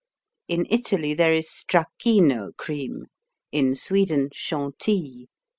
In 0.47 0.65
Italy 0.71 1.13
there 1.13 1.31
is 1.31 1.47
Stracchino 1.47 2.57
Cream, 2.57 3.05
in 3.51 3.75
Sweden 3.75 4.29
Chantilly. 4.33 5.29